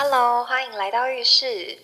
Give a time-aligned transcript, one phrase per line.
[0.00, 1.76] Hello，欢迎来到浴室。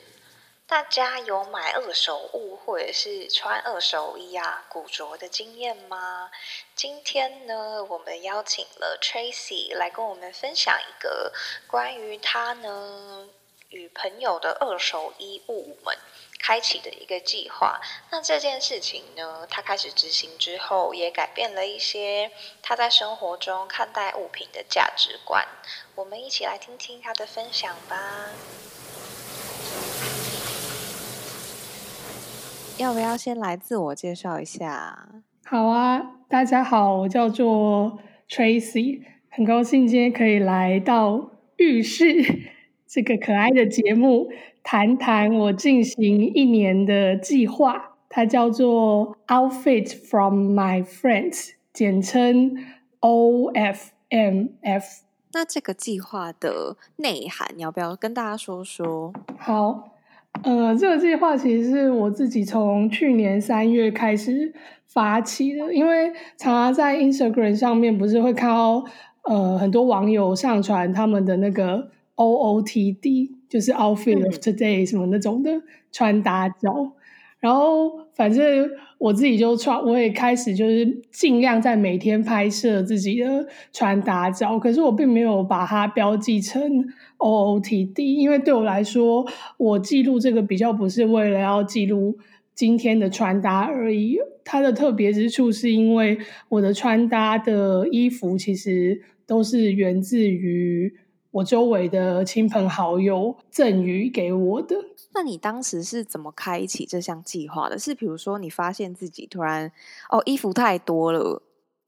[0.69, 6.31] 大家有买二手物或者是穿二手衣啊、古着的经验吗？
[6.77, 11.33] 今天呢，我们邀请了 Tracy 来跟我们分享一个
[11.67, 13.29] 关于他呢
[13.71, 15.99] 与朋友的二手衣物们。
[16.39, 25.47] 开启的一个计划，那这件事情呢，他开始执行之后，也改变了一些他在生活中看待物品的价值观。
[25.95, 27.97] 我们一起来听听他的分享吧。
[32.77, 35.09] 要不要先来自我介绍一下？
[35.47, 42.54] 好啊，大家好，我叫做 Tracy，很高兴今天可以来到浴室
[42.95, 44.29] 这个可爱的节目。
[44.63, 52.57] 谈谈我进行一年的计划，它叫做 Outfit from My Friends，简称
[53.01, 54.85] OFMF。
[55.33, 59.13] 那这个计划的内涵，你要不要跟大家说说？
[59.39, 59.97] 好，
[60.45, 64.55] 呃，这个计划其实是我自己从去年三月开始
[64.87, 68.85] 发起的，因为常常在 Instagram 上面不是会看到
[69.25, 73.31] 呃很多网友上传他们的那个 OOTD。
[73.47, 75.49] 就是 outfit of today 什么那种的
[75.93, 76.93] 穿搭照，
[77.39, 86.61] 然后反正我自己就穿，我也开始就是尽量在每天拍摄自己的穿搭照，可是我并没有把它标记成
[87.19, 89.25] OOTD，因为对我来说，
[89.57, 92.19] 我记录这个比较不是为了要记录
[92.57, 100.93] 今天的穿搭而已，它的特别之处是因为我的穿搭的衣服其实都是源自于。
[101.35, 104.77] 我周围的亲朋好友赠予给我的。
[105.15, 107.77] 那你当时是怎么开启这项计划的？
[107.77, 109.73] 是比如说你发现自己突然
[110.11, 111.43] 哦，衣服太多了，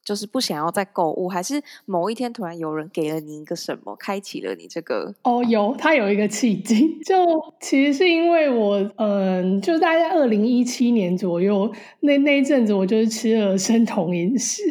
[0.05, 5.15] 就是不想要再购物，还是某一天突然有人给了你一个什么，开启了你这个？
[5.23, 7.17] 哦，有，他有一个契机， 就
[7.61, 14.65] 其实是因为我，嗯、呃，就大概二零一七年左右，那那一阵子我就是吃了生酮饮食。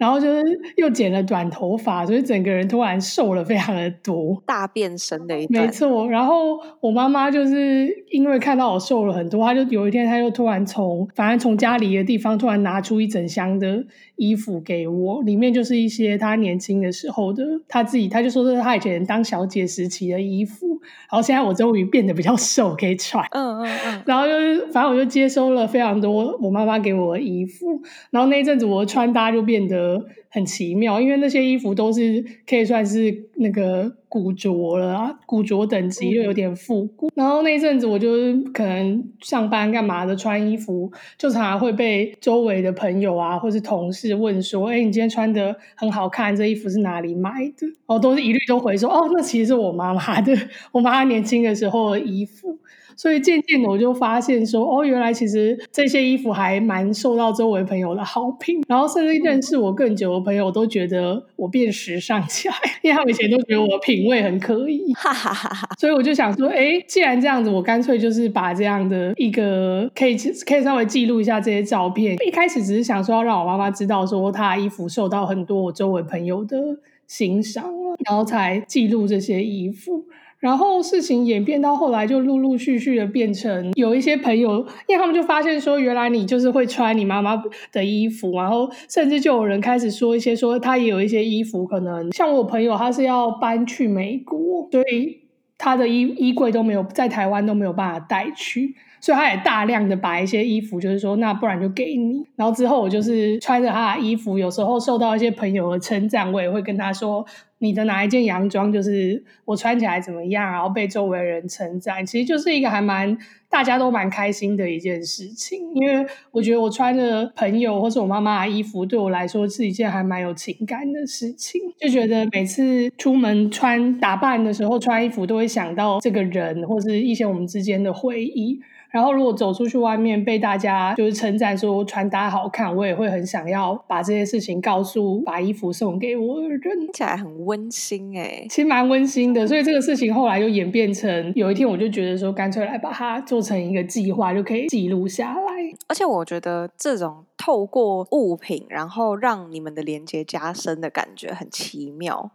[0.00, 0.42] 然后就是
[0.78, 5.66] 又剪了短头发，所以整个人突然瘦了非常的多，大变身的一段。
[5.66, 13.84] 没错，然后我妈妈就是因为看到我瘦了很多，她就有一天，她就突然从反正从家里的地方突然拿出一整箱的
[14.16, 20.80] 衣服给我，里面就是一些她年轻的时候的，她自己，她就说这是她以前当小姐时期的衣服。
[21.10, 23.22] 然后现在我终于变得比较瘦，可以穿。
[23.32, 24.02] 嗯嗯嗯。
[24.06, 29.89] 然后就是反正我就接收了非常多我妈妈给我的衣服，然后那一阵子我的穿搭就变得。
[30.28, 37.08] 很奇妙，因为那些衣服都是可以算是那个古着了啊，古着等级又有点复古。
[37.08, 38.08] 嗯、然后那阵子，我就
[38.52, 50.32] 可能上班干嘛的，穿衣服就常常会被周围的朋友啊，或是同事问说：“哎，你今天穿的很好看，这衣服是哪里买的？”哦，都是一律都回说：“哦，那其实是我妈妈的，
[50.72, 52.58] 我妈妈年轻的时候的衣服。”
[53.00, 65.68] 所以渐渐的，我就发现说，哦，原来其实这些衣服还蛮受到周围朋友的好评，然后甚至认识我更久的朋友都觉得我变时尚起来，因为他们以前都觉得我的品味很可以，哈哈哈哈。
[65.78, 70.14] 所以我就想说，哎，既然这样子，我干脆就是把这样的一个可以
[70.46, 72.18] 可以稍微记录一下这些照片。
[72.26, 76.58] 一开始只是想说要让我妈妈知道说，她衣服受到很多我周围朋友的
[77.06, 77.64] 欣赏，
[78.04, 80.04] 然后才记录这些衣服。
[80.40, 87.40] 然后事情演变到后来，就陆陆续续的变成有一些朋友，因为他们就发现说，原来你就是会穿你妈妈
[87.70, 95.18] 的衣服，然后甚至就有人开始说一些说他也有一些衣服，可能像我朋友他是要搬去美国，所以
[95.58, 102.24] 他的衣衣柜都没有在台湾都没有办法带去，所以他也大量的把一些衣服就是说，那不然就给你。
[102.36, 107.26] 然后之后我就是穿着他的衣服，有时候受到一些朋友的称赞，我也会跟他说。
[107.62, 113.14] 你的哪一件洋装就是我穿起来怎么样，然后被周围人称赞，其实就是一个还蛮
[113.50, 115.60] 大家都蛮开心的一件事情。
[115.74, 121.60] 因为我觉得我穿着朋友或是我妈妈的衣服，对我来说是一件还蛮有情感的事情。
[121.78, 128.58] 就觉得每次出门穿打扮的时候，穿衣服都会想到这个人或是一些我们之间的回忆。
[128.90, 139.46] 然后，如果走出去外面被大家就是称赞说穿搭好看，我也会很想要把这些事情告诉把衣服送给我的人，听起来很温馨哎，其实蛮温馨的。
[139.46, 145.40] 所以这个事情后来就演变成有一天，我就觉得说，干脆来把它做成一个计划，就可以记录下来。
[145.86, 152.32] 而且我觉得这种透过物品，然后让你们的连接加深的感觉很奇妙。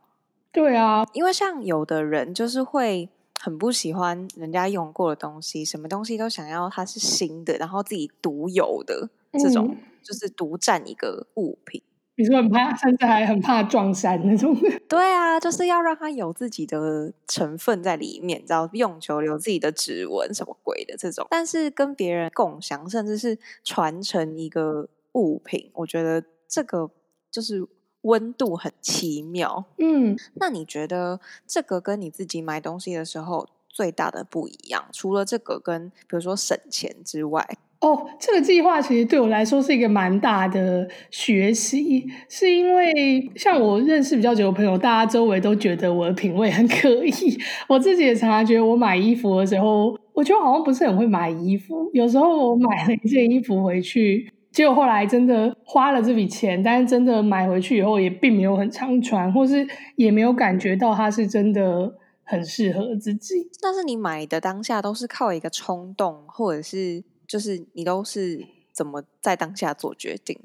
[0.54, 3.10] 对啊，因为像有的人就是会。
[3.40, 11.82] 很不喜欢人家用过的东西，什么东西都想要它是新的，然后自己独有的这种，嗯、就是独占一个物品。
[12.18, 14.56] 你说很怕，甚至还很怕撞衫那种。
[14.88, 21.28] 对啊，就是要让它有自己的成分在里面，然后用久有自己的指纹什么鬼的这种。
[21.30, 26.90] 但是跟别人共享，甚至是传承一个物品，我觉得这个
[27.30, 27.68] 就是
[28.06, 29.66] 温度很奇妙。
[29.78, 37.46] 嗯，那你觉得这个跟你自己买东西的时候最大的不一样，除了这个跟比如说省钱之外？
[37.82, 47.14] 哦，这个计划其实对我来说是一个蛮大的学习，是因为像我认识比较久的朋友，大家周围都觉得我的品味很可以。
[47.68, 51.88] 我自己也常常觉得，我买衣服的时候，我觉得好像不是很会买衣服。
[51.94, 59.68] 有时候我买了一件衣服回去，结果后来真的花了这笔钱，但是真的买回去以后也并没有很常穿，或是
[59.98, 61.94] 也没有感觉到它是真的
[62.24, 63.52] 很适合自己。
[63.62, 67.04] 但是你买的当下都是靠一个冲动，或者是？
[67.28, 70.40] 就是你都是怎么在当下做决定？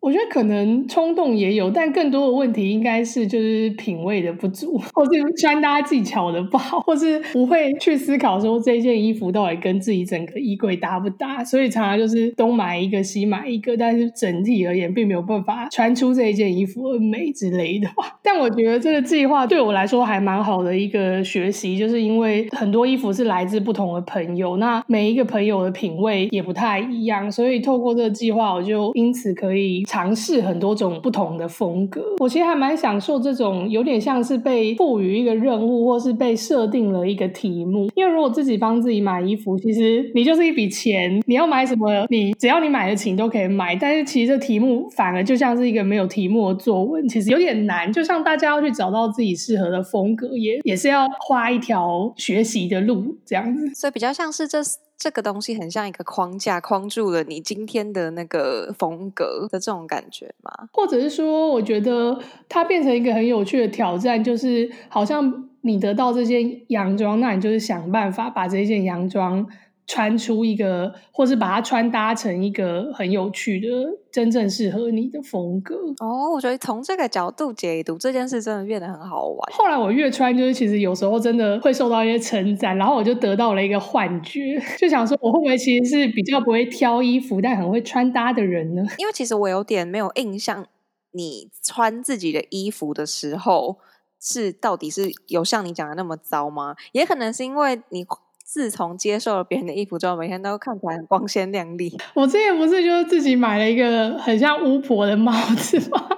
[0.00, 17.86] 我觉得可能冲动也有，但更多的问题应该是就是品味的不足，或是穿搭技巧的不好，或是不会去思考说这件衣服到底跟自己整个衣柜搭不搭，所以常常就是东买一个西买一个，但是整体而言并没有办法穿出这一件衣服的美之类的。
[18.22, 29.84] 但我觉得这个计划对我来说还蛮好的一个学习，就是因为很多衣服是来自不同的朋友，那每一个朋友的品味也不太一样，所以透过这个计划，我就因此可以。
[29.90, 37.90] 尝试很多种不同的风格，我其实还蛮享受这种有点像是被赋予一个任务，或是被设定了一个题目。
[37.96, 43.74] 因为如果自己帮自己买衣服，其实你就是一笔钱，你要买什么，你只要你买得起你都可以买。
[43.74, 47.92] 但是其实这题目反而就像是一个没有题目的作文，其实有点难。
[47.92, 53.66] 就像大家要去找到自己适合的风格，也也是要花一条学习的路这样子。
[53.74, 54.60] 所以比较像是这。
[55.00, 60.68] 这个东西很像一个框架，框住了你今天的那个风格的这种感觉吗？
[60.74, 62.20] 或者是说，我觉得
[62.50, 69.46] 它变成一个很有趣的挑战，就是好像你得到这件洋装，那你就是想办法把这件洋装。
[69.90, 73.66] 穿出一个，或是把它穿搭成一个很有趣的、
[74.12, 75.74] 真正适合你的风格。
[75.98, 79.52] 哦，我觉得从这个角度解读这件事，真的变得很好玩。
[79.52, 88.82] 后来我越穿，就是其实有时候真的会受到一些称赞，然后我就得到了一个幻觉， 就想说我会不会其实是比较不会挑衣服，但很会穿搭的人呢？
[88.98, 90.64] 因为其实我有点没有印象，
[91.10, 93.78] 你穿自己的衣服的时候
[94.20, 96.76] 是到底是有像你讲的那么糟吗？
[96.92, 98.06] 也可能是因为你。
[98.52, 101.96] 自从接受了别人的衣服之后，每天都看起来很光鲜亮丽。
[102.14, 106.08] 我之前不是就是自己买了一个很像巫婆的帽子吗？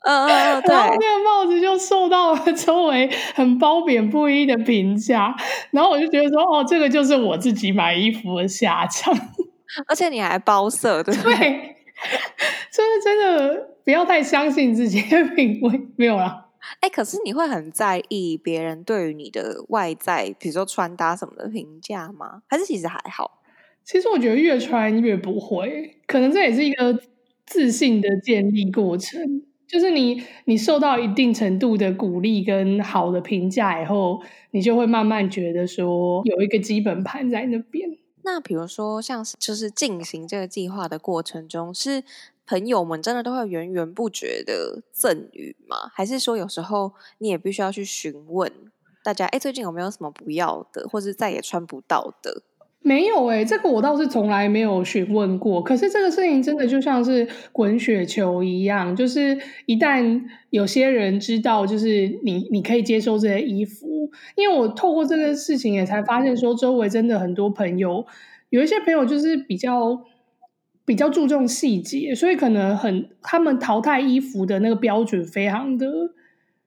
[0.00, 0.74] 嗯嗯嗯，对。
[0.74, 5.32] 然后那个帽子就受到了周围很褒贬不一的评价，
[5.70, 9.14] 然后我就觉得说，哦，这个就是我自己买衣服的下场。
[9.86, 11.34] 而且你还包色，对不对？
[11.36, 11.76] 对，
[12.72, 16.45] 就是真的不要太相信自己的品味，没有啦。
[16.80, 22.42] 哎，可是你会很在意别人对于你的外在，比如说穿搭什么的评价吗？
[22.46, 23.42] 还是其实还好？
[23.84, 26.98] 其实我觉得越穿越不会，可能这也是一个
[27.46, 29.42] 自信的建立过程。
[29.66, 37.98] 就是你你受到一定程度的鼓励跟好的评价以后，你就会慢慢觉得说有一个基本盘在那边。
[38.22, 42.02] 那比如说，像是就是进行这个计划的过程中是。
[42.46, 45.90] 朋友们真的都会源源不绝的赠予吗？
[45.92, 48.50] 还是说有时候你也必须要去询问
[49.02, 49.26] 大家？
[49.26, 52.42] 哎，最近有没有什么不要的，或是再也穿不到的？
[52.80, 55.60] 没有哎、欸，这个我倒是从来没有询问过。
[55.60, 68.06] 可是这个事情真的就像是滚雪球一样，就是一旦有些人知道，就是你你可以接受这些衣服，因为我透过这个事情也才发现说，周围真的很多朋友，
[68.50, 70.04] 有一些朋友就是比较。
[70.86, 75.86] 比较注重细节，所以可能很他们淘汰衣服的那个标准非常的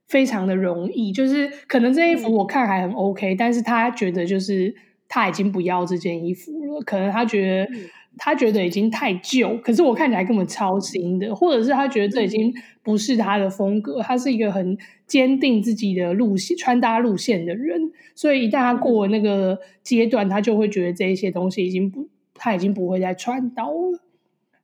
[0.07, 4.75] 非常的容易，就是可能这件衣服我看还很 OK，嗯，但是他觉得就是
[5.07, 17.79] 他已经不要这件衣服了，可能他觉得，嗯，他觉得已经太旧，可是我看起来根本超新的，或者是他觉得这已经不是他的风格，他是一个很坚定自己的路线穿搭路线的人，
[18.15, 23.99] 所以一旦他过了那个阶段，他就会觉得这一些东西已经不，他已经不会再穿到了。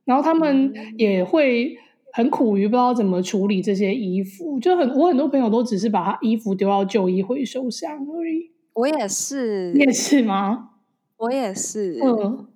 [0.05, 1.75] 然后他们也会
[2.13, 8.51] 很苦于不知道怎么处理这些衣服，就很我很多朋友都只是把他衣服丢到旧衣回收箱而已。
[8.73, 10.69] 我也是，你也是吗？
[11.17, 12.47] 我也是，嗯。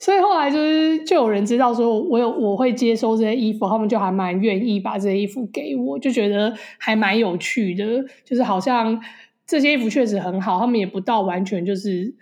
[0.00, 9.00] 所以后来就是就有人知道说我有我会接收这些衣服，他们就还蛮愿意把这些衣服给我，就觉得还蛮有趣的，就是好像
[9.46, 12.14] 这些衣服确实很好，他们也不到完全就是。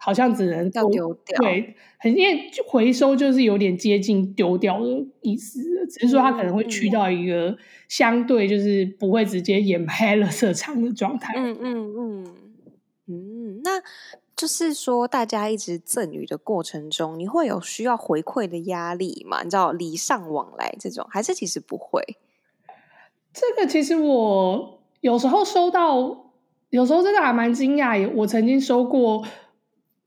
[0.00, 11.34] 好像只能要丢掉，对，很因为回收就是有点接近丢掉的意思，只是说它可能会去到一个相对就是不会直接掩埋垃圾场的状态。
[11.36, 12.34] 嗯嗯嗯
[13.08, 13.82] 嗯，那
[14.36, 19.42] 就是说大家一直赠予的过程中，你会有需要回馈的压力吗？
[19.42, 22.00] 你知道礼尚往来这种，还是其实不会？
[23.32, 26.30] 这个其实我有时候收到，
[26.70, 28.08] 有时候真的还蛮惊讶。
[28.14, 29.26] 我曾经收过。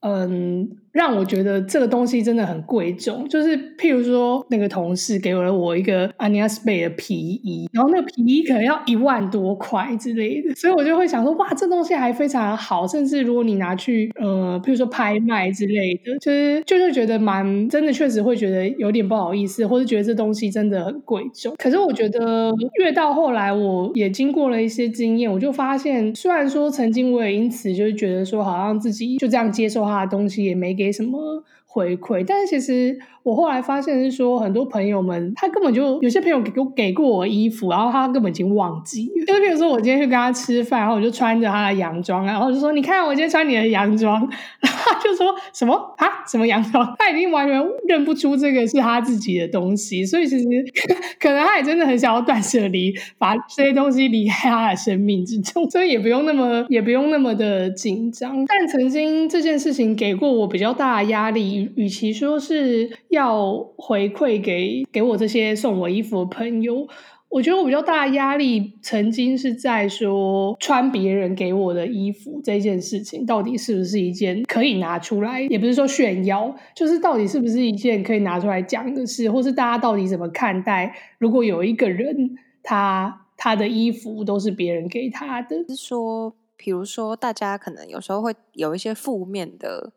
[0.01, 3.27] 嗯，让我觉得这个东西真的很贵重。
[3.29, 12.87] 就是譬如说，那个同事给了我一个 Anias Bay 的皮衣，然后那个皮衣可能要一万多块之类的，所以我就会想说，哇，这东西还非常好。
[12.87, 21.53] 甚至如果你拿去，呃，譬如说拍卖之类的，就是就是觉得蛮真的，确实会觉得有点不好意思，或者觉得这东西真的很贵重。
[21.57, 29.81] 可是我觉得越到后来，我也经过了一些经验，我就发现，虽然说曾经我也因此就是觉得说，好像自己就这样接受。
[29.91, 31.43] 他的东西也没给什么
[31.73, 39.09] 回馈，但是其实我后来发现是说，很多朋友们他根本就有些朋友给给过我衣服，然后他根本已经忘记。
[39.25, 44.19] 就比如说我今天去跟他吃饭，然后我就穿着他的洋装，然后就说：“你看我今天穿你的洋装。
[44.59, 46.07] ”然后他就说什么啊？
[46.27, 46.85] 什么洋装？
[46.99, 50.45] 他已经完全认不出这个是他自己的东西，所以其实
[51.19, 58.45] 可能他也真的很想要断舍离，把这些东西离开他的生命之中，所以也不用那么也不用那么的紧张。
[58.45, 61.60] 但曾经这件事情给过我比较大的压力。
[61.75, 66.87] 与其说是要回馈给给我这些送我衣服的朋友，
[67.29, 80.93] 我觉得我比较大的压力，曾经是在说穿别人给我的衣服这件事情，到底是不是一件可以拿出来，也不是说炫耀，就是到底是不是一件可以拿出来讲的事，或是大家到底怎么看待？
[81.19, 89.93] 如果有一个人，他他的衣服都是别人给他的，是说，比如说大家可能有时候会有一些负面的。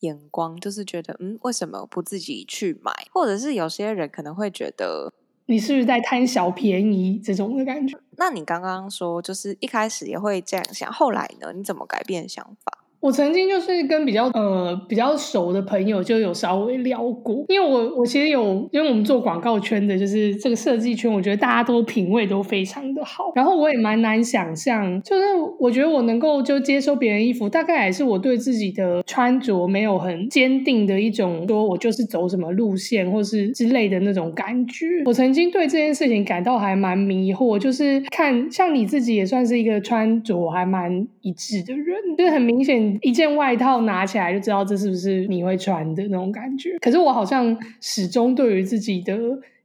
[0.00, 2.92] 眼光就是觉得，嗯，为什么不自己去买？
[3.12, 5.12] 或者是有些人可能会觉得，
[5.46, 7.98] 你是不是在贪小便宜这种的感觉？
[8.16, 11.52] 那你刚刚说，就是一开始也会这样想，后来呢？
[11.54, 12.79] 你怎么改变想法？
[13.00, 23.32] 我曾经就是跟比较呃比较熟的朋友就有稍微聊过，因为我我其实有，因为我们做广告圈的，就是这个设计圈，我觉得大家都品味都非常的好。
[23.34, 25.22] 然后我也蛮难想象，就是
[25.58, 34.86] 我觉得我能够就接收别人衣服，大概也是我对自己的穿着没有很坚定的一种，说我就是走什么路线或是之类的那种感觉。
[35.06, 42.89] 我曾经对这件事情感到还蛮迷惑，就是看像你自己也算是一个穿着还蛮一致的人，就是很明显。
[43.02, 46.78] 一件外套拿起来就知道这是不是你会穿的那种感觉。
[46.80, 49.18] 可是我好像始终对于自己的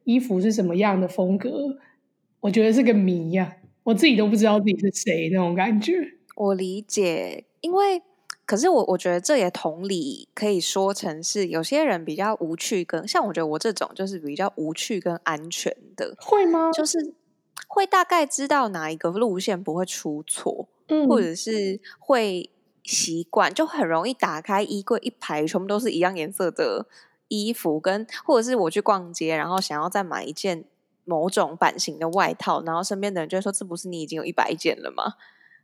[0.03, 1.77] 衣服是什么样的风格，
[2.39, 5.93] 我觉得是个谜呀，我自己都不知道自己是谁那种感觉。
[6.35, 8.01] 我理解，因为
[8.45, 16.71] 可是我我觉得这也同理可以说成是有些人比较无趣跟，跟像我觉得我这种就是比较无趣跟安全的，会吗？
[16.71, 17.13] 就是
[17.67, 22.49] 会大概知道哪一个路线不会出错，嗯，或者是会。
[22.85, 26.85] 习惯就很容易打开衣柜，一排全部都是一样颜色的
[27.27, 30.63] 衣服，跟或者是我去逛街，然后想要再买一件
[31.03, 35.15] 某种版型的外套，然后身边的人就会说：“这不是你已经有一百件了吗？”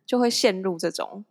[0.04, 1.24] 就会陷入这种，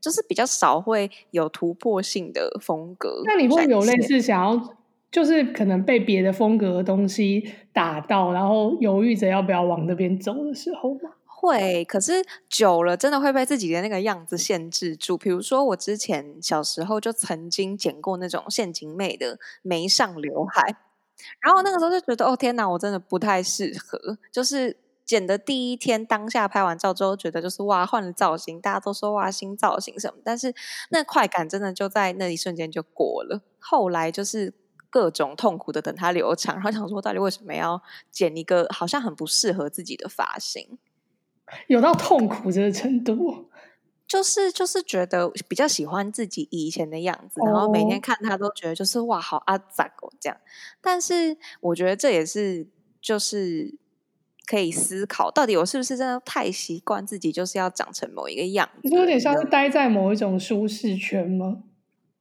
[0.00, 3.22] 就是比较少会有突破性的风格。
[3.24, 4.76] 那你会有类似想要，
[5.10, 11.10] 就是可能被别的风格的东西打到，然后犹豫着要不要往那边走的时候吗？
[11.46, 15.16] 会，可是久了真的会被自己的那个样子限制住。
[15.16, 20.76] 比如说，我之前小时候就曾经剪过那种陷阱妹的眉上刘海，
[21.40, 24.18] 然后那个时候就觉得，哦天哪，我真的不太适合。
[24.32, 30.54] 就是剪的第一天，当下拍完照之后，觉得就是哇，换了造型，大家都说哇，新造型什么，但是
[30.90, 33.42] 那快感真的就在那一瞬间就过了。
[33.58, 34.54] 后来就是
[34.90, 40.78] 各种痛苦的等它留长，然后想说，到底为什么要剪一个好像很不适合自己的发型？
[41.66, 43.50] 有到痛苦这个程度，
[44.06, 50.36] 就是就是觉得比较喜欢自己以前的样子，然后每天看他都觉得就是哇，好阿杂哦这样。
[50.80, 52.66] 但是我觉得这也是
[53.00, 53.74] 就是
[54.46, 58.88] 可以思考，到底我是不是真的太习惯自己就是要长成某一个样子？
[58.88, 61.64] 你有点像是待在某一种舒适圈吗？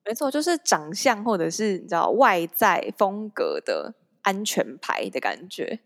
[0.05, 5.79] 没错，就是长相或者是你知道外在风格的安全牌的感觉。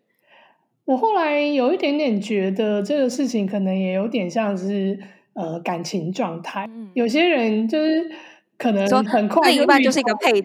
[0.88, 4.98] 我后来有一点点觉得这个事情可能也有点像是
[5.34, 8.10] 呃感情状态，嗯、有些人就是
[8.58, 10.44] 可能很快就另一半就是一个配件，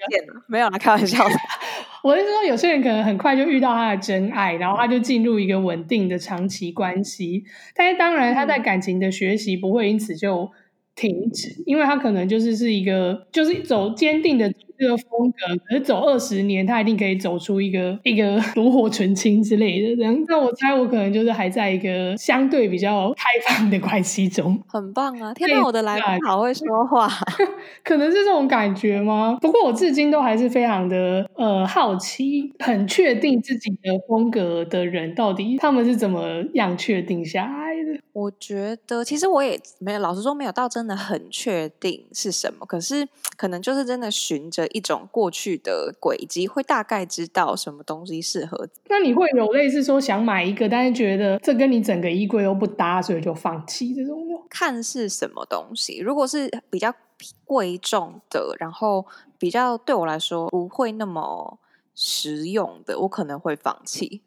[0.49, 1.35] 没有啦，开玩笑的。
[2.03, 7.45] 我是说，有些人可能很快就遇到他的真爱，然后他就进入一个稳定的长期关系。
[7.77, 10.51] 但是当然，他在感情的学习不会因此就
[10.97, 20.25] 停止，因为他可能就是是一个，就是走坚定的这个风格，可是走二十年，他一定可以走出一个一个 炉火纯青之类的这样。
[20.27, 25.33] 那我猜我可能就是还在一个相对比较开放的关系中，很棒啊！
[25.35, 27.09] 天哪，我的来宾好会说话，
[27.85, 29.39] 可能是这种感觉吗？
[29.41, 38.01] 不过我至今都还是非常的呃好奇，很确定自己的风格的人到底他们是怎么样确定下来的？
[38.13, 48.69] 我觉得其实我也没有，老实说没有到真的很确定是什么，可是可能就是真的循着一种过去的轨迹，会大概知道什么东西适合。
[48.89, 54.19] 那你会有类似说想买一个，但是觉得这跟你整个衣柜都不搭，所以就放弃这种？
[54.51, 56.93] 看是什么东西，如果是比较
[57.45, 59.07] 贵重的，然后
[59.39, 61.59] 比较对我来说不会那么
[61.95, 64.21] 实用的，我可能会放弃。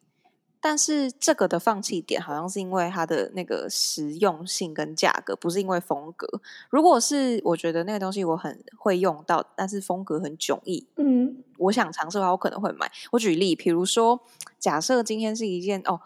[0.67, 6.27] 但是这个的放弃点好像是因为它的那个实用性跟价格，不是因为风格。
[6.71, 12.91] 如果是我觉得那个东西我很会用到，但是风格很迥异，嗯，我想尝试的话，我可能会买。
[13.11, 14.19] 我举例，比如说，
[14.57, 16.01] 假设今天是一件哦，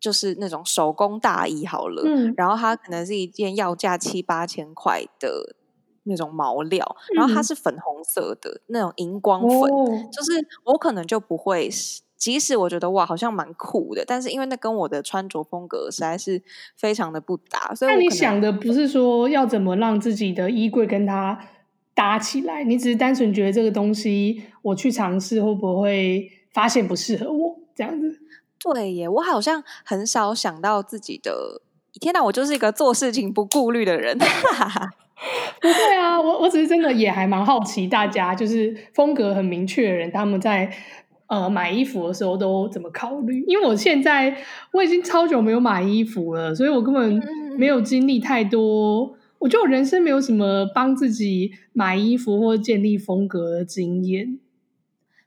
[0.00, 5.54] 就是那种手工大衣好了，嗯，然后它可能是一件要价七八千块的
[6.04, 11.68] 那种毛料，然后它是粉红色的、嗯、那种荧光粉，哦、就是我可能就不会。
[12.18, 16.42] 即使我觉得哇，好像蛮酷的，但是因为那跟我的穿着风格实在是
[16.76, 21.38] 非常的不搭，所以那你想的不是说要怎么让自己的衣柜跟它
[21.94, 28.18] 搭起来，你只是单纯觉得这个东西我去尝试会不会发现不适合我这样子？
[28.58, 31.62] 对耶，我好像很少想到自己的，
[32.00, 34.18] 天哪，我就是一个做事情不顾虑的人。
[35.60, 40.68] 不会啊，我我只是真的也还蛮好奇，大家就是风格很明确的人，他们在。
[41.28, 43.44] 呃，买衣服的时候都怎么考虑？
[43.46, 44.36] 因为我现在
[44.72, 47.22] 我已经超久没有买衣服了，所以我根本
[47.56, 49.14] 没有经历太多。
[49.38, 54.40] 我觉得我人生没有什么帮自己买衣服或建立风格的经验。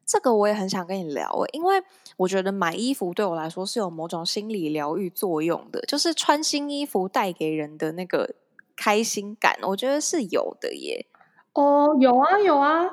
[0.06, 1.82] 这个我也很想跟你聊诶，因为
[2.18, 8.36] 我觉得买衣服对我来说是有某种心理疗愈作用的，就是穿新衣服带给人的那个
[8.76, 11.06] 开心感，我觉得是有的耶。
[11.54, 12.90] 哦，有啊，有啊。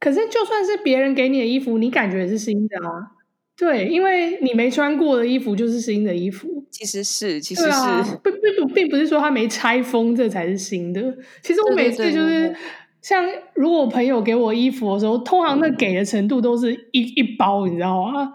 [0.00, 3.18] 可是，就算是别人给你的衣服，你感觉也是新的啊？
[3.56, 6.46] 对，因为你没穿过的衣服就是新的衣服。
[6.70, 11.02] 其实是，其实是，啊、并并不并不是说它没拆封，这才是新的。
[11.42, 12.56] 其实我每次就是，对对对，
[13.02, 18.32] 像如果我朋友给我衣服的时候，通常那给的程度都是一一包，你知道吗？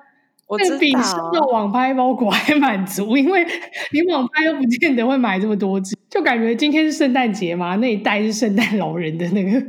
[0.48, 0.76] 我知道。
[0.76, 3.46] 那比收到网拍包裹还满足，因为
[3.94, 9.66] 你网拍又不见得会买这么多只，就感觉今天是圣诞节嘛，那一袋是圣诞老人的那个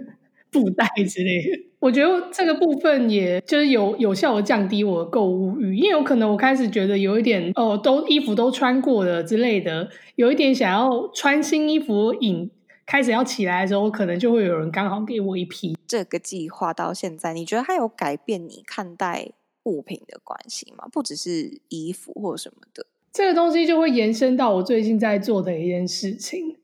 [0.55, 1.65] 布袋之类的。
[1.81, 12.51] 我觉得这个部分也就是有有效的降低我的购物欲，因为有可能我开始觉得有一点哦，都衣服都穿过了之类的，有一点想要穿新衣服瘾
[12.87, 15.77] 开始要起来的时候，可能就会有人刚好给我一批。
[15.87, 19.33] 这个计划到现在，你觉得它有改变你看待
[19.65, 20.87] 物品的关系吗？
[20.91, 26.57] 不只是衣服或什么的，这个东西就会延伸到我最近在做的一件事情。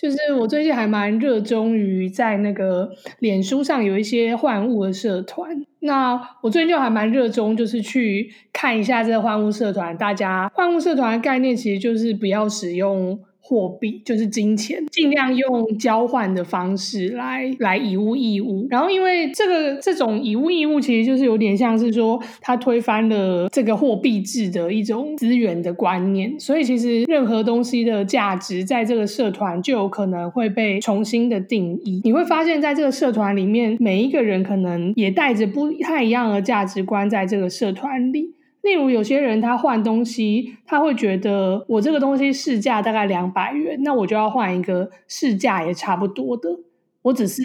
[0.00, 13.20] 就是我最近还蛮热衷于在那个脸书上有一些换物的社团，那我最近就还蛮热衷，就是去看一下这个换物社团，大家换物社团的概念其实就是不要使用。
[13.50, 18.64] 货币就是金钱，尽量用交换的方式来来以物易物。
[18.70, 26.38] 然后，因为这个这种以物易物，其实就是有点像是说，它推翻了这个货币制的一种资源的观念。
[26.38, 32.00] 所以，其实任何东西的价值，在这个社团就有可能会被重新的定义。
[32.04, 38.36] 你会发现在这个社团里面，每一个人可能也带着不太一样的价值观，在这个社团里。
[38.62, 46.60] 例如，有些人他换东西，他会觉得我这个东西市价大概两百元，那我就要换一个市价也差不多的。
[47.00, 47.42] 我只是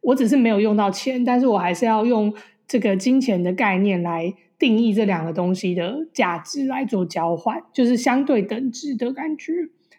[0.00, 2.32] 我只是没有用到钱，但是我还是要用
[2.66, 9.52] 这个金钱的概念来定义这两个东西的价值来做交换，就是相对等值的感觉。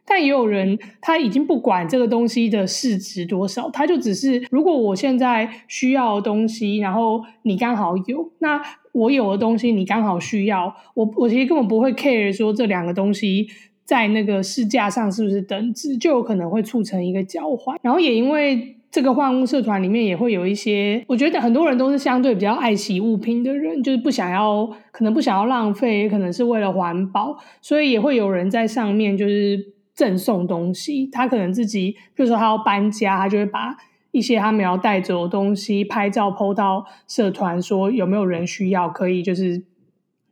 [0.10, 8.60] 但也有人他已经不管这个东西的市值多少，他就只是如果我现在需要的东西，然后你刚好有那。
[8.97, 13.47] 我有的东西你刚好需要，我我其实根本不会 care 说这两个东西
[13.86, 17.77] 在那个市价上是不是等值，就有可能会促成一个交换。
[17.83, 31.07] 然后也因为这个换物社团里面也会有一些，我觉得很多人都是相对比较爱惜物品的人，就是不想要，可能不想要浪费，也可能是为了环保，所以也会有人在上面就是赠送东西。
[31.12, 33.77] 他可能自己，比如说他要搬家，他就会把。
[34.17, 39.63] 一些他们要带走的东西，拍照 PO 到社团，说有没有人需要，可以就是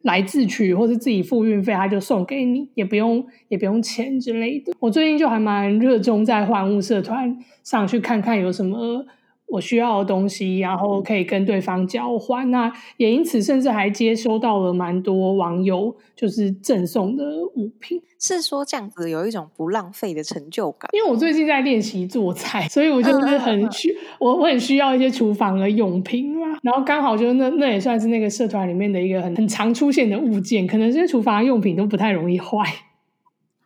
[0.01, 4.73] 来自取，或是自己付运费，他就送给你，也不用也不用钱之类的。
[4.79, 9.05] 我最近就还蛮热衷在换物社团上去看看有什么。
[9.47, 12.49] 我需要的东西，然后可以跟对方交换。
[12.51, 17.23] 那也因此，甚至还接收到了蛮多网友就是赠送的
[17.55, 18.01] 物品。
[18.19, 20.89] 是说这样子有一种不浪费的成就感？
[20.93, 26.57] 因为我最近在练习做菜，所以我就是很需、嗯、我我很需要一些厨房的用品嘛。
[26.63, 32.63] 然后刚好就那那也算是那个社团里面的一个很很常出现的物件，可能这些厨房用品都不太容易坏。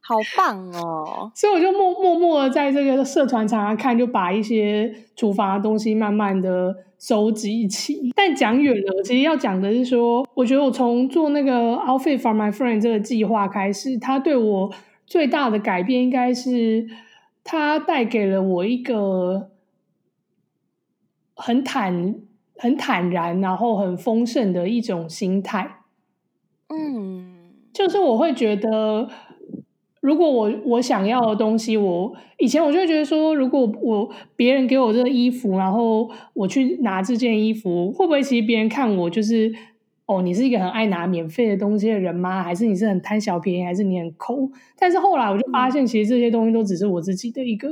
[0.10, 1.32] 好棒哦！
[1.36, 8.12] 所以我就默默默的在这个社团常常看，就把一些厨房的东西慢慢的收集起。
[8.15, 14.74] 但讲远了，其实要讲的是说，我觉得我从做那个 Outfit for My Friend 这个计划开始，它对我
[15.06, 16.88] 最大的改变，应该是
[17.43, 19.52] 它带给了我一个
[21.36, 22.15] 很坦、
[22.58, 25.82] 很坦然，然后很丰盛的一种心态。
[26.69, 29.08] 嗯，就是我会觉得。
[30.01, 39.53] 如果我我想要的东西，我以前我就会觉得说，如果我别人给我这个衣服，然后我去拿这件衣服，会不会其实别人看我就是
[40.05, 42.41] 哦，你是一个很爱拿免费的东西的人吗？
[42.41, 44.49] 还是你是很贪小便宜，还是你很抠？
[44.77, 47.67] 但是后来我就发现，其实这些东西都只是我自己的一个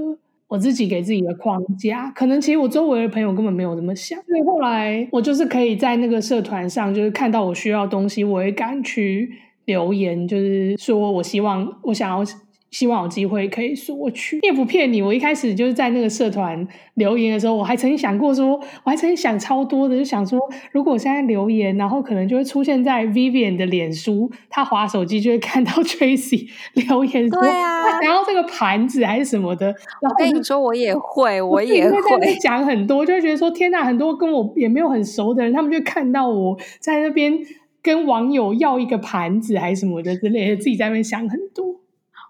[0.50, 4.22] 我自己给自己的框架，可能其实我周围的朋友根本没有这么想。
[4.24, 9.32] 所以后来我就是可以在那个社团上，就是看到我需要东西，我也敢去。
[9.68, 12.26] 留言就是说，我希望我想要
[12.70, 15.02] 希望有机会可以索取，也不骗你。
[15.02, 20.38] 我一开始就是在那个社团留言的时候，我还曾经想过说，我还曾经想超多的，就想说，
[20.72, 29.68] 如果我现在留言，然后可能就会出现在 Vivian 的脸书，他滑手机就会看到 Tracy 留言说，对啊，然后这个盘子还是什么的。
[29.68, 37.40] 然后我跟你说，我也会，我也会讲很多，就会觉得说，天哪，很多跟我也没有很熟的人，他们就看到我在那边。
[37.88, 41.66] 跟网友要一个盘子还是什么的之类的，自己在那边想很多。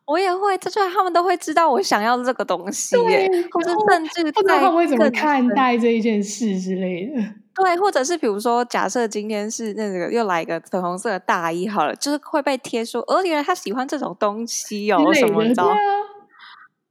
[0.06, 7.20] 我也会，这就他们都会知道我想要这个东西或者甚至不知道他们会怎么看待这一件事之类的。
[7.56, 15.64] 对，或者是比如说，假设今天是那个又来一个粉红色的大衣，好了，就是会被贴说，哦，原来他喜欢这种东西哦，什么的，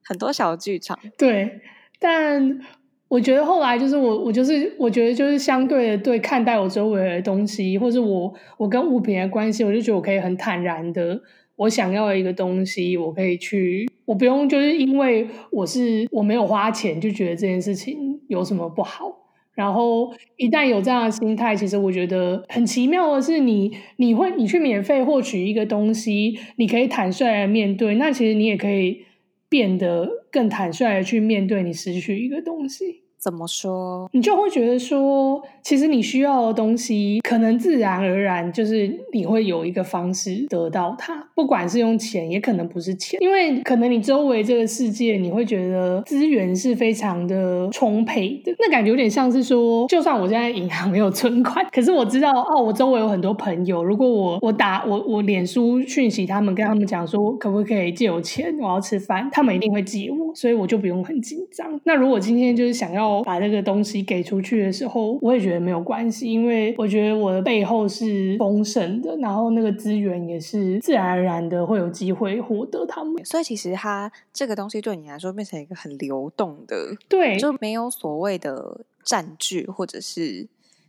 [0.05, 0.99] 很多小剧场。
[1.17, 1.61] 对，
[2.01, 2.61] 但。
[3.09, 11.21] 我觉得后来就是我，我就是我觉得就是相对的对看待我周围的东西，或是我我跟物品的关系，我就觉得我可以很坦然的，
[11.55, 19.13] 我想要一个东西，我可以去，我不用就是因为我是我没有花钱就觉得这件事情有什么不好。
[19.55, 29.07] 然后一旦有这样的心态，其实我觉得很奇妙的是你，你你会你去免费获取一个东西，你可以坦率的面对，那其实你也可以。
[29.49, 33.06] 变得更坦率的去面对你失去一个东西。
[33.27, 34.09] 怎么说？
[34.13, 61.81] 你就会觉得说，其实你需要的东西，可能自然而然就是你会有一个方式得到它，不管是用钱，也可能不是钱，因为可能你周围这个世界，你会觉得资源是非常的充沛的，那感觉有点像是说，就算我现在银行没有存款，可是我知道哦，我周围有很多朋友，如果我我打我我脸书讯息他们，跟他们讲说可不可以借我钱，我要吃饭，他们一定会借我，所以我就不用很紧张。
[61.83, 63.16] 那如果今天就是想要。
[63.25, 73.25] 把这个东西给出去的时候，我也觉得没有关系，因为我觉得我的背后是丰盛的，然后那个资源也是自然而然的会有机会获得他们。
[73.25, 80.47] 所以其实它这个东西对你来说变成一个很流动的，对，就没有所谓的占据或者是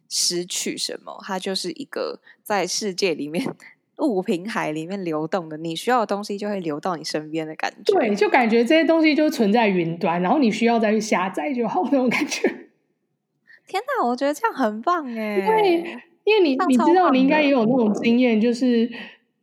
[0.09, 3.55] 失去什么，它就是一个在世界里面。
[3.99, 7.93] 物品海里面流动的，你需要的东西就会流到你身边的感觉。
[7.93, 12.47] 对，就感觉这些东西就存在云端，然后你需要再去下载就好那种感觉。
[13.67, 15.39] 天哪，我觉得这样很棒哎！
[15.39, 18.89] 因为因为你你知道，你应该也有那种经验，就是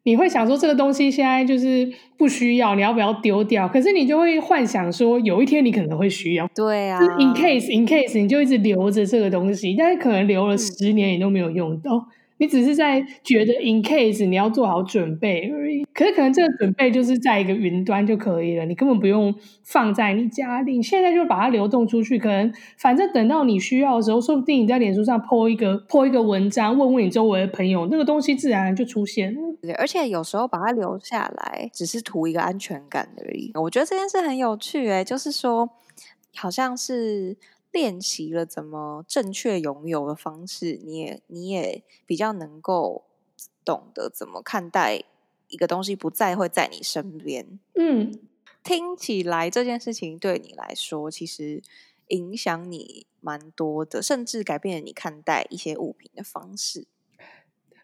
[0.04, 3.68] 你会想说这个东西现在就是不需要，你要不要丢掉？
[3.68, 6.48] 可是你就会幻想说，有一天你可能会需要。
[6.54, 11.96] 对啊，in case in case，你就一直留着这个东西，但是可能留了十年你都没有用到。
[11.96, 12.06] 嗯
[12.38, 20.77] 你只是在觉得 in case 你要做好准备而已，可是可能这个准备就是在一个云端就可以了，你根本不用放在你家里。
[20.77, 29.37] 你现在就把它流动出去，可能反正等到你需要的时候，说不定你在脸书上 po 一个 po 一个文章，问问你周围的朋友，那个东西自然就出现。
[29.79, 33.53] 而且有时候把它留下来，只是图一个安全感而已。
[33.55, 35.70] 我觉得这件事很有趣，哎，就是说，
[36.35, 37.37] 好像是。
[37.74, 43.02] 练习了怎么正确拥有的方式，你也你也比较能够
[43.64, 45.02] 懂得怎么看待
[45.48, 47.58] 一个东西不再会在你身边。
[47.74, 48.16] 嗯，
[48.62, 51.60] 听起来这件事情对你来说其实
[52.08, 56.87] 影响你蛮多的，甚至改变了你看待一些物品的方式。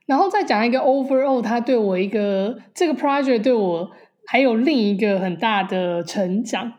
[0.06, 3.90] 然后再讲一个 overall，它对我一个这个 project 对我
[4.26, 6.74] 还有另一个很大的成长。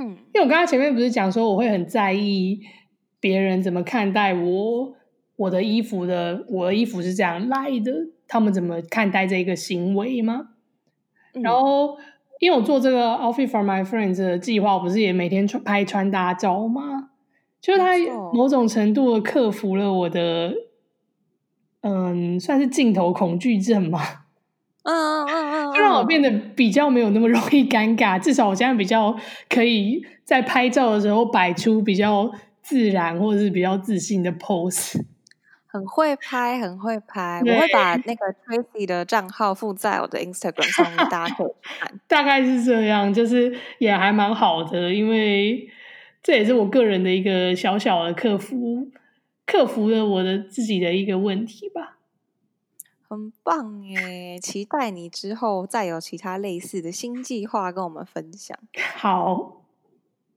[0.00, 2.60] 嗯，因为我刚刚前面不是讲说我会很在意
[3.20, 4.94] 别人怎么看待我，
[5.36, 7.92] 我的衣服的，我的衣服是这样来的，
[8.26, 10.48] 他们怎么看待这个行为吗？
[11.34, 11.98] 嗯、然后。
[12.40, 17.10] 因为我做这个 Outfit for My Friends 的计划，我不是也每天穿拍穿搭照吗？
[17.60, 17.98] 就是它
[18.32, 20.54] 某种程度的克服了我的，
[21.82, 24.00] 嗯，算是镜头恐惧症嘛。
[24.84, 25.49] 嗯嗯嗯
[25.90, 28.18] 让我变得比较没有那么容易尴尬。
[28.18, 29.14] 至少我现在比较
[29.48, 32.30] 可以在拍照的时候摆出比较
[32.62, 35.02] 自然或者是比较自信的 pose。
[35.66, 37.40] 很会拍，很会拍。
[37.46, 42.00] 我会把那个 Tracy 的账号附在我的 Instagram 上面，大家可以看。
[42.08, 45.68] 大概是这样，就是也还蛮好的，因为
[46.24, 48.88] 这也是我个人的一个小小的克服，
[49.46, 51.98] 克服了我的自己的一个问题吧。
[53.10, 54.38] 很棒耶！
[54.40, 58.56] 期待你之后再有其他类似的新计划跟我们分享。
[58.96, 59.56] 好。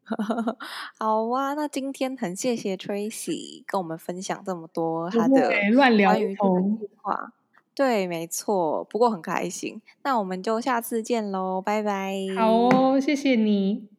[1.00, 7.34] 好啊，那今天很谢谢 Tracy 跟我们分享这么多他的乱聊关于这个计划。
[7.74, 9.82] 对，没错，不过很开心。
[10.04, 12.16] 那我们就下次见喽，拜拜。
[12.36, 13.93] 好哦，谢谢你。